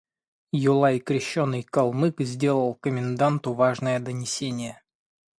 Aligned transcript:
Юлай, 0.71 0.99
крещеный 0.99 1.61
калмык, 1.63 2.21
сделал 2.21 2.73
коменданту 2.73 3.53
важное 3.53 3.99
донесение. 3.99 4.81